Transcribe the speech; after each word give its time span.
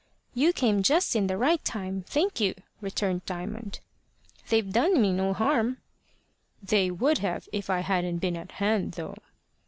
"You 0.33 0.51
came 0.51 0.81
just 0.81 1.15
in 1.15 1.27
the 1.27 1.37
right 1.37 1.63
time, 1.63 2.01
thank 2.01 2.39
you," 2.39 2.55
returned 2.81 3.23
Diamond. 3.27 3.81
"They've 4.49 4.67
done 4.67 4.99
me 4.99 5.13
no 5.13 5.31
harm." 5.31 5.77
"They 6.59 6.89
would 6.89 7.19
have 7.19 7.47
if 7.53 7.69
I 7.69 7.81
hadn't 7.81 8.17
been 8.17 8.35
at 8.35 8.53
hand, 8.53 8.93
though." 8.93 9.13